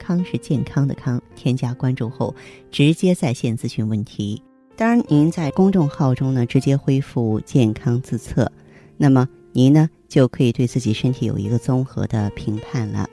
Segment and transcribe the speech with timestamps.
[0.00, 2.34] 康是健康的康，添加关注后
[2.72, 4.42] 直接在线咨询问题。
[4.74, 8.50] 当然，您在公众号中呢直接恢复健康自测，
[8.96, 13.06] 那么您呢就可以对自己身体有一个综合的评判了。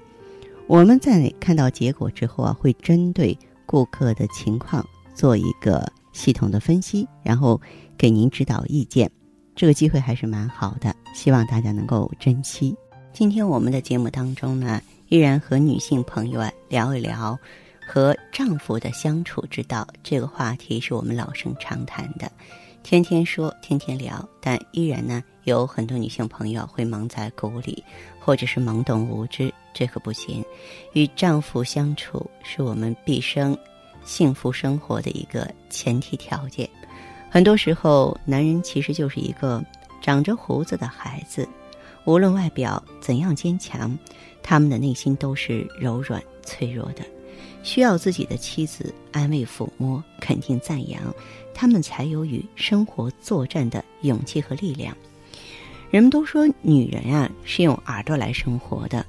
[0.66, 7.60] 我们在看到结果之后啊，会针对顾客的情况做一个系统的分析，然后
[7.98, 9.12] 给您指导意见。
[9.54, 12.74] 这个机会还是蛮好的，希望大家能够珍惜。
[13.12, 14.82] 今天我们的节目当中呢。
[15.10, 17.38] 依然和女性朋友啊聊一聊
[17.88, 22.30] 和丈夫的相处之道，这个话题是我们老生常谈的，
[22.84, 24.28] 天天说，天天聊。
[24.42, 27.82] 但依然呢，有很多女性朋友会蒙在鼓里，
[28.20, 30.44] 或者是懵懂无知，这可不行。
[30.92, 33.58] 与丈夫相处是我们毕生
[34.04, 36.70] 幸福生活的一个前提条件。
[37.30, 39.64] 很多时候，男人其实就是一个
[40.02, 41.48] 长着胡子的孩子，
[42.08, 43.96] 无论外表怎样坚强。
[44.42, 47.04] 他们的内心都是柔软脆弱的，
[47.64, 51.14] 需要自己的妻子安慰、抚摸、肯定、赞扬，
[51.54, 54.96] 他们才有与生活作战的勇气和力量。
[55.92, 59.06] 人们都说女人啊是用耳朵来生活的，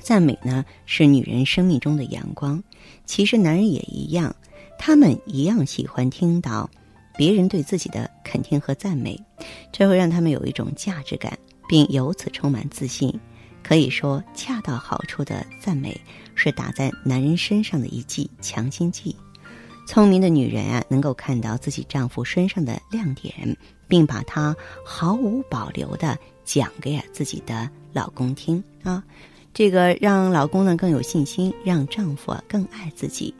[0.00, 2.62] 赞美呢是女人生命中的阳光。
[3.04, 4.34] 其实男人也一样，
[4.78, 6.70] 他们一样喜欢听到
[7.14, 9.22] 别人对自己的肯定和赞美，
[9.70, 11.38] 这会让他们有一种价值感，
[11.72, 13.18] 并由此充满自信。
[13.62, 15.98] 可以说，恰到好处的赞美
[16.34, 19.16] 是打在男人身上的一剂强心剂。
[19.86, 23.56] 聪明的女人啊，能够看到自己丈夫身上的亮点，
[23.88, 29.02] 并把它毫无保留的讲给自己的老公听啊，
[29.54, 33.34] 这个让老公呢更有信心，让丈夫啊更爱自己。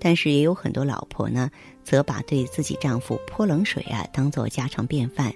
[0.00, 1.48] 但是也有很多老婆呢。
[1.82, 5.34] 则把对自己丈夫泼冷水啊当做家常便饭，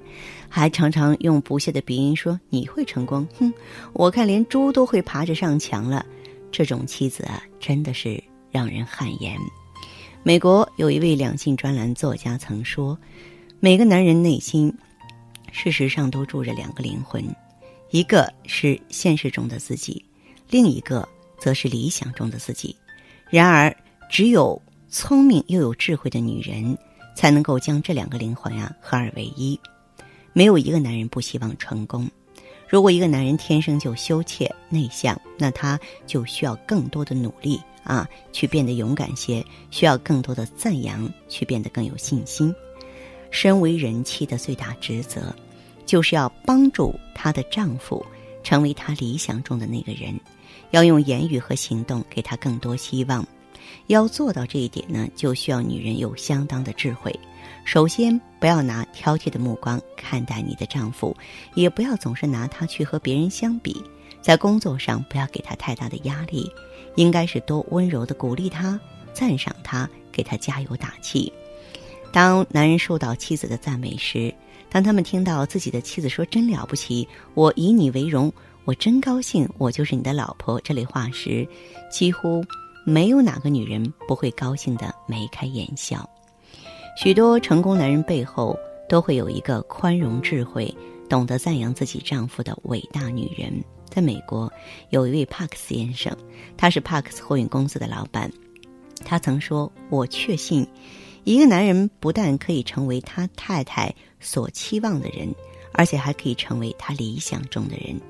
[0.48, 3.26] 还常常用不屑的鼻音说：“你会成功？
[3.38, 3.52] 哼，
[3.92, 6.04] 我看连猪都会爬着上墙了。”
[6.52, 8.22] 这种妻子啊，真的是
[8.52, 9.36] 让人汗颜。
[10.22, 12.96] 美国有一位两性专栏作家曾说
[13.58, 14.72] ：“每个男人内心，
[15.50, 17.24] 事实上都住着两个灵魂，
[17.90, 20.04] 一个是现实中的自己，
[20.48, 22.76] 另一个则是理想中的自己。
[23.28, 23.76] 然而，
[24.08, 24.60] 只有……”
[24.94, 26.78] 聪明又有智慧的女人，
[27.16, 29.58] 才能够将这两个灵魂啊合二为一。
[30.32, 32.08] 没有一个男人不希望成功。
[32.68, 42.54] 如果一个男人天生就羞怯内向，那他就需要更多的努力啊，去变得勇敢些；需要更多的赞扬，去变得更有信心。
[43.32, 45.34] 身为人妻的最大职责，
[45.84, 48.06] 就是要帮助她的丈夫
[48.44, 50.14] 成为她理想中的那个人，
[50.70, 53.26] 要用言语和行动给他更多希望。
[53.86, 57.14] 要做到这一点呢，就需要女人有相当的智慧。
[57.64, 61.16] 首先，不要拿挑剔的目光看待你的丈夫，
[61.54, 63.82] 也不要总是拿他去和别人相比。
[64.20, 66.50] 在工作上，不要给他太大的压力，
[66.96, 68.78] 应该是多温柔的鼓励他、
[69.12, 71.32] 赞赏他，给他加油打气。
[72.12, 74.34] 当男人受到妻子的赞美时，
[74.70, 78.32] 当他们听到自己的妻子说“真了不起”，“我以你为荣
[78.64, 81.46] ”，“我真高兴”，“我就是你的老婆”这类话时，
[81.90, 82.44] 几乎。
[82.84, 86.08] 没有哪个女人不会高兴的眉开眼笑。
[86.96, 88.56] 许多成功男人背后
[88.88, 90.72] 都会有一个宽容、智慧、
[91.08, 93.52] 懂得赞扬自己丈夫的伟大女人。
[93.88, 94.52] 在美国，
[94.90, 96.16] 有一位帕克斯先生，
[96.56, 98.30] 他是帕克斯货运公司的老板。
[99.04, 100.66] 他曾说：“我确信，
[101.24, 105.32] 一个男人不但可以成为他太太所期望的人，
[105.72, 108.00] 而且还可以成为他理想中的人。”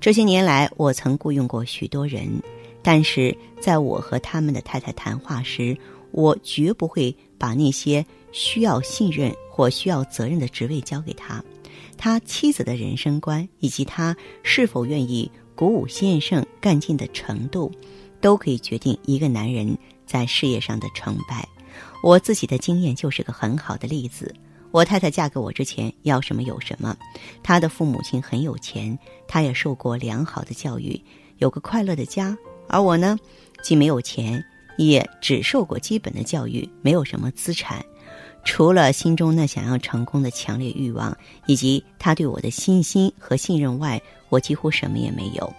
[0.00, 2.28] 这些年来，我曾雇佣过许多人。
[2.88, 5.76] 但是在我和他们的太太谈话时，
[6.10, 8.02] 我绝不会把那些
[8.32, 11.44] 需要信任或需要责任的职位交给他。
[11.98, 17.70] 他妻子的人生观以及他是否愿意鼓舞先生干劲的程度，
[18.22, 19.76] 都可以决定一个男人
[20.06, 21.46] 在事业上的成败。
[22.02, 24.34] 我自己的经验就是个很好的例子。
[24.70, 26.96] 我太太嫁给我之前要什么有什么，
[27.42, 30.98] 她的父母亲很有钱，她也受过良好的教育，
[31.36, 32.34] 有个快乐的家。
[32.68, 33.18] 而我呢，
[33.62, 34.44] 既没有钱，
[34.76, 37.84] 也只受过基本的教育，没有什么资产，
[38.44, 41.16] 除了心中那想要成功的强烈欲望，
[41.46, 45.52] 以及他对我的信心和信任外，我几乎什么也没有。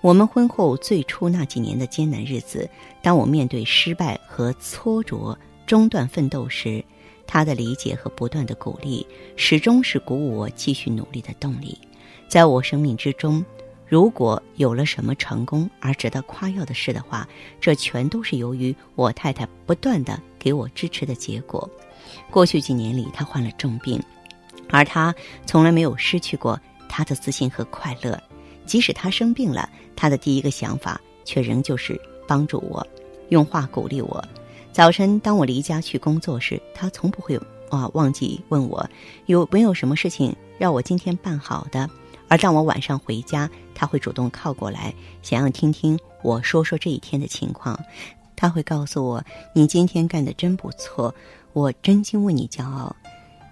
[0.00, 2.68] 我们婚后最初那几年的艰难日子，
[3.02, 6.84] 当我面对失败和挫折中断奋斗时，
[7.26, 9.06] 他的理解和不断的鼓励，
[9.36, 11.78] 始终是鼓舞我继续努力的动力。
[12.28, 13.44] 在我生命之中，
[13.92, 17.28] 如果有了什么成功而值得夸耀的事的话，
[17.60, 21.68] 这全都是由于我太太不断的给我支持的结果。
[22.30, 24.02] 过去几年里，她患了重病，
[24.70, 26.58] 而她从来没有失去过
[26.88, 28.18] 她的自信和快乐。
[28.64, 32.86] 即使她生病了，她的第一个想法却仍旧是帮助我，
[33.28, 34.24] 用话鼓励我。
[34.72, 37.38] 早晨，当我离家去工作时，她从不会
[37.68, 38.88] 啊忘记问我
[39.26, 41.90] 有没有什么事情让我今天办好的。
[42.32, 47.78] 而当我晚上回家，他会主动靠过来，想要听听我说说这一天的情况。
[48.34, 51.14] 他会告诉我：“你今天干的真不错。”
[51.52, 52.96] 我真心为你骄傲，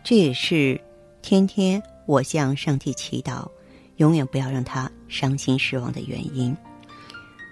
[0.02, 0.80] 这也是
[1.20, 3.46] 天天我向上帝祈祷，
[3.96, 6.56] 永远不要让他伤心失望的原因。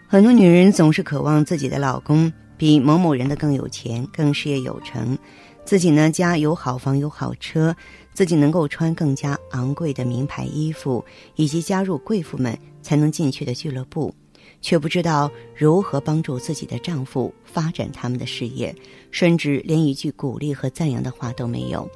[0.06, 5.18] 很多女人总是渴望自己的老公比某某人的更有钱、更事业有成，
[5.68, 7.76] 自己呢家有好房有好车，
[8.14, 11.04] 自己能够穿更加昂贵的名牌衣服，
[11.36, 14.14] 以及加入贵妇们才能进去的俱乐部。
[14.62, 18.74] 却不知道如何帮助自己的丈夫发展他们的事业，
[19.10, 21.86] 甚至连一句鼓励和赞扬的话都没有。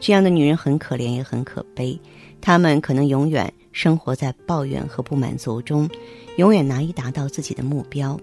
[0.00, 2.00] 这样的女人很可怜，也很可悲。
[2.40, 5.86] 她们可能永远生活在抱怨和不满足中，
[6.36, 8.18] 永远难以达到自己的目标。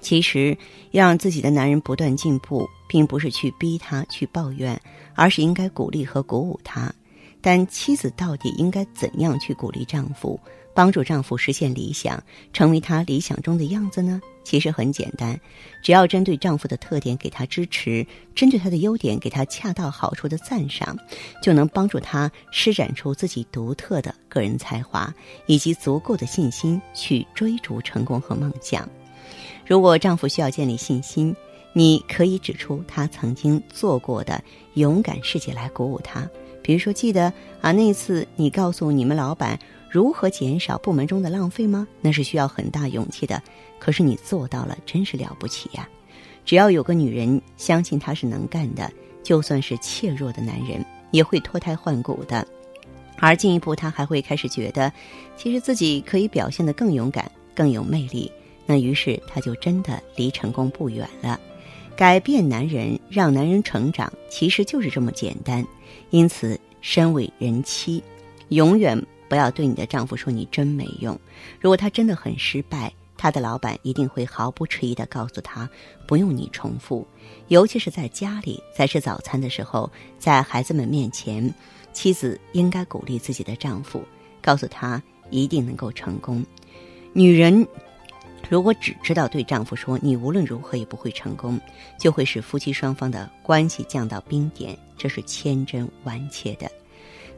[0.00, 0.56] 其实，
[0.92, 4.80] 要让自己的男人不断进步，并不是去逼他去抱怨，
[5.14, 6.92] 而是应该鼓励和鼓舞他。
[7.40, 10.38] 但妻子到底应该怎样去鼓励丈夫？
[10.74, 12.22] 帮助丈夫实现理想，
[12.52, 14.20] 成为他理想中的样子呢？
[14.44, 15.38] 其实很简单，
[15.82, 20.96] 只要针对丈夫的特点给他支持，针对他的优点给他恰到好处的赞赏，
[21.42, 25.12] 就能帮助他施展出自己独特的个人才华，
[25.46, 28.88] 以及足够的信心去追逐成功和梦想。
[29.68, 31.36] 如果丈夫需要建立信心，
[31.74, 34.42] 你可以指出他曾经做过的
[34.74, 36.26] 勇敢事迹来鼓舞他。
[36.62, 37.30] 比如说，记得
[37.60, 39.58] 啊，那次你告诉你们老板。
[39.90, 41.86] 如何减少部门中的浪费吗？
[42.02, 43.42] 那是需要很大勇气的。
[43.78, 45.88] 可是你做到了，真是了不起呀！
[46.44, 48.90] 只要有个女人相信她是能干的，
[49.22, 52.46] 就算是怯弱的男人也会脱胎换骨的。
[53.18, 54.92] 而进一步，他还会开始觉得，
[55.36, 58.30] 其实自己可以表现得更勇敢、更有魅力。
[58.68, 61.40] 那于是他就真的离成功不远了。
[61.96, 65.66] 改变男人，让男人成长，其实就是这么简单。
[66.10, 68.02] 因此，身为人妻，
[68.50, 69.02] 永远。
[69.28, 71.18] 不要对你的丈夫说你真没用。
[71.60, 75.68] 如果他真的很失败，他的老板一定会毫不迟疑地告诉他，
[76.06, 77.06] 不用你重复。
[77.48, 81.52] 尤其是在家里，在吃早餐的时候，在孩子们面前，
[81.92, 84.02] 妻子应该鼓励自己的丈夫，
[84.40, 86.42] 告诉他一定能够成功。
[87.12, 87.66] 女人
[88.48, 91.60] 如果只知道对丈夫说你无论如何也不会成功，
[91.98, 96.70] 就会使夫妻双方的关系降到冰点，这是千真万确的。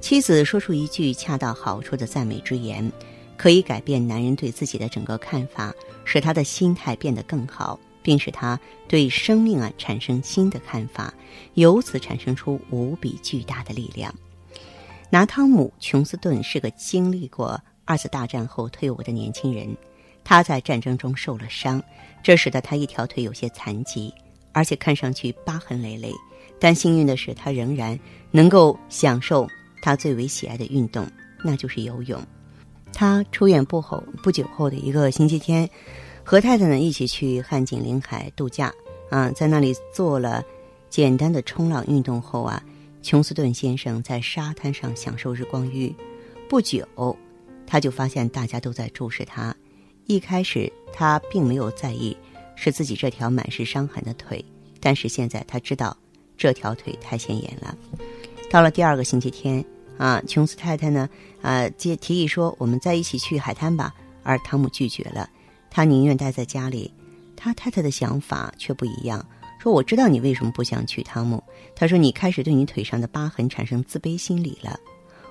[0.01, 2.91] 妻子说出一句恰到好处的赞美之言，
[3.37, 5.75] 可以改变男人对自己的整个看法，
[6.05, 8.59] 使他的心态变得更好，并使他
[8.89, 11.13] 对生命啊产生新的看法，
[11.55, 14.15] 由此产生出无比巨大的力量。
[15.11, 19.77] 拿汤姆·琼斯顿是个经历过二次大战后退伍的年轻人，
[20.31, 21.83] 他在战争中受了伤，
[22.23, 24.15] 这使得他一条腿有些残疾，
[24.53, 26.13] 而且看上去疤痕累累。
[26.61, 27.99] 但幸运的是，他仍然
[28.31, 29.45] 能够享受。
[29.83, 31.05] 他最为喜爱的运动，
[31.45, 32.23] 那就是游泳。
[32.93, 35.69] 他出院不后不久后的一个星期天，
[36.23, 38.73] 和太太呢一起去汉景临海度假。
[39.11, 40.45] 啊，在那里做了
[40.89, 42.63] 简单的冲浪运动后啊，
[43.03, 45.93] 琼斯顿先生在沙滩上享受日光浴。
[46.49, 46.87] 不久，
[47.67, 49.53] 他就发现大家都在注视他。
[50.11, 52.17] 一开始他并没有在意
[52.57, 54.45] 是自己这条满是伤痕的腿，
[54.81, 55.97] 但是现在他知道
[56.37, 57.79] 这条腿太显眼了。
[58.51, 59.65] 到了第二个星期天，
[59.99, 61.09] 啊，琼斯太太呢，
[61.43, 63.95] 啊，接提议说，我们再一起去海滩吧。
[64.25, 65.31] 而汤姆拒绝了，
[65.71, 66.93] 他宁愿待在家里。
[67.37, 69.25] 他太太的想法却不一样，
[69.61, 71.43] 说：“我知道你为什么不想去，汤姆。”
[71.77, 74.77] 他说：“你开始对你腿上的疤痕产生自卑心理了。”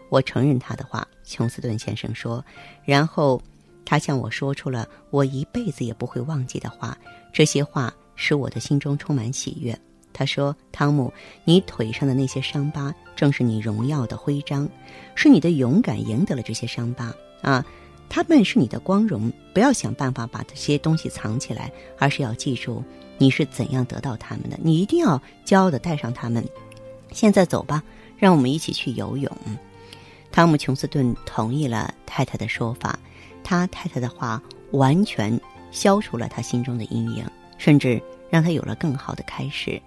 [0.10, 2.44] 我承认他的话，琼斯顿先生说。
[2.84, 3.40] 然后，
[3.86, 6.98] 他向我说出了我一辈子也不会忘记的话。
[7.32, 9.78] 这些话使我的心中充满喜悦。
[10.12, 11.14] 他说：“汤姆，
[11.46, 14.68] 你腿上的那些伤疤正是你荣耀的徽章，
[15.16, 17.66] 是你的勇敢赢得了这些伤疤啊！
[18.10, 19.32] 他们是你的光荣。
[19.54, 22.84] 不要想办法把这些东西藏起来，而是要记住
[23.18, 24.60] 你是怎样得到他们的。
[24.62, 26.44] 你一定要骄傲的带上他们。
[27.12, 27.82] 现在走吧，
[28.18, 29.32] 让我们一起去游泳。”
[30.32, 33.00] 汤姆·琼斯顿同意了太太的说法。
[33.44, 34.42] 他太太的话
[34.72, 35.40] 完全
[35.72, 37.26] 消除了他心中的阴影，
[37.58, 39.82] 甚至让他有了更好的开始。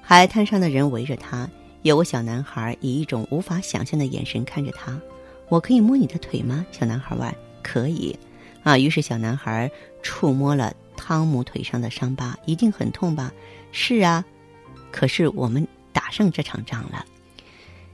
[0.00, 1.48] 海滩上的人围着他，
[1.82, 5.00] 有个小男孩以一种无法想象的眼神看着他。
[5.48, 6.64] 我可以摸你的腿吗？
[6.72, 7.34] 小男孩问。
[7.62, 8.18] 可以，
[8.62, 8.78] 啊。
[8.78, 9.70] 于是小男孩
[10.02, 13.32] 触摸了汤姆腿上的伤疤，一定很痛吧？
[13.72, 14.24] 是啊。
[14.90, 17.04] 可是我们打胜这场仗了。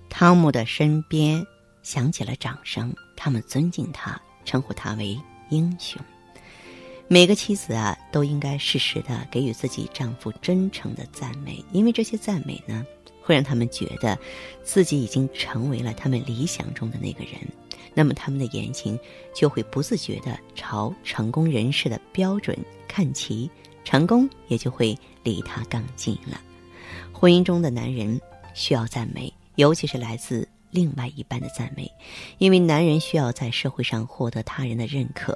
[0.08, 1.44] 汤姆的身边
[1.82, 6.00] 响起了掌声，他们尊敬他，称呼他为英雄。
[7.08, 12.84] 每个妻子啊，都应该适时的给予自己丈夫真诚的赞美，因为这些赞美呢，
[13.22, 14.18] 会让他们觉得
[14.64, 17.34] 自己已经成为了他们理想中的那个人，
[17.94, 18.98] 那么他们的言行
[19.32, 23.48] 就会不自觉的朝成功人士的标准看齐，
[23.84, 26.40] 成功也就会离他更近了。
[27.12, 28.20] 婚姻中的男人
[28.52, 31.90] 需要赞美，尤其是来自另外一半的赞美，
[32.36, 35.34] 因为男人需要在社会上获得他人的认可。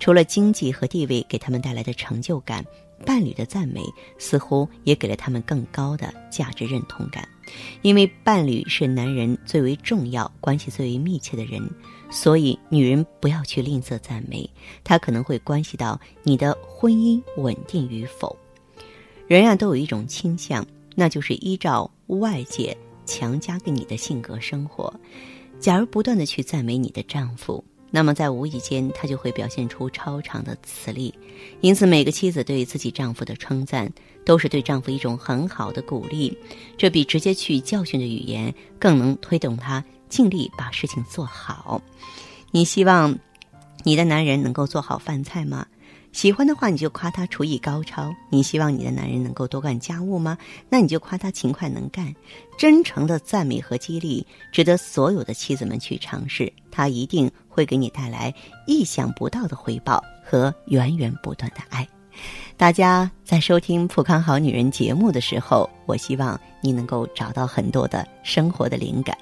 [0.00, 2.64] 除了经济和地位给他们带来的成就感，
[3.04, 3.82] 伴侣的赞美
[4.16, 7.28] 似乎也给了他们更高的价值认同感。
[7.82, 11.62] 因为伴侣是男人最为重要、关系最为密切的人，
[12.10, 14.48] 所以女人不要去吝啬赞美，
[14.82, 18.34] 它可能会关系到你的婚姻稳定与否。
[19.26, 20.66] 人啊，都有一种倾向。
[21.00, 22.76] 那就是依照外界
[23.08, 24.92] 强加给你的性格生活。
[25.58, 31.12] 假如不断的去赞美你的丈夫，那么在无意间他就会表现出超长的磁力。
[31.62, 33.90] 因此，每个妻子对自己丈夫的称赞，
[34.24, 36.36] 都是对丈夫一种很好的鼓励。
[36.76, 41.82] 这比直接去教训的语言更能推动他尽力把事情做好。
[42.50, 43.18] 你希望
[43.84, 45.66] 你的男人能够做好饭菜吗？
[46.18, 48.12] 喜欢的话，你就夸他厨艺高超。
[48.28, 50.36] 你希望你的男人能够多干家务吗？
[50.68, 52.12] 那你就夸他勤快能干。
[52.58, 56.52] 真诚的赞美和激励，值得所有的妻子们去尝试。
[56.72, 58.34] 他一定会给你带来
[58.66, 61.86] 意想不到的回报和源源不断的爱。
[62.56, 69.16] 大家在收听《普康好女人》节目的时候，我希望你能够找到很多的生活的灵感。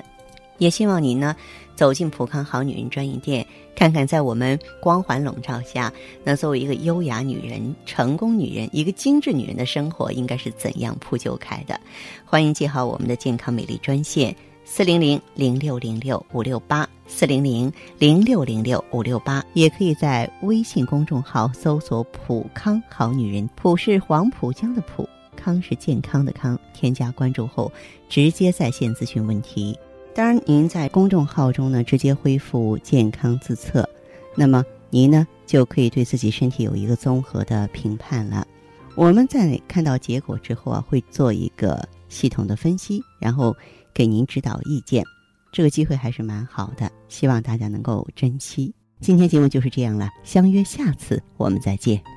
[0.59, 1.35] 也希望您呢，
[1.75, 5.93] 走进普康好女人专营店，看看在我们光环笼罩下，
[6.25, 11.79] 那作为一个优雅女人、成功女人、一个精致女人的生活应该是怎样铺就开的。
[12.25, 14.35] 欢迎记好我们的健康美丽专线：
[14.65, 19.45] 四零零零六零六五六八，四零零零六零六五六八。
[19.53, 26.59] 也可以在微信公众号搜索“普康好女人”，普是黄浦江的浦，康是健康的康。
[26.75, 27.71] 添加关注后，
[28.09, 29.79] 直接在线咨询问题。
[30.17, 33.87] 当然，您在公众号中呢直接恢复健康自测，
[34.35, 38.47] 那么您呢就可以对自己身体有一个综合的评判了。
[38.95, 43.55] 我们在看到结果之后啊，会做一个系统的分析，然后
[43.93, 45.05] 给您指导意见。
[45.53, 48.75] 这个机会还是蛮好的，希望大家能够珍惜。
[49.01, 52.16] 今天节目就是这样了，相约下次我们再见。